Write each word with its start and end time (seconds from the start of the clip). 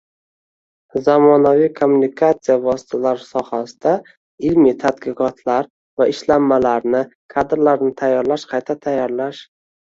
zamonaviy 1.07 1.67
kommunikatsiya 1.79 2.55
vositalari 2.63 3.21
sohasida 3.27 3.93
ilmiy 4.53 4.73
tadqiqotlar 4.85 5.69
va 6.03 6.09
ishlanmalarni, 6.15 7.03
kadrlarni 7.37 7.93
tayyorlash, 8.03 8.49
qayta 8.57 8.79
tayyorlash 8.89 9.45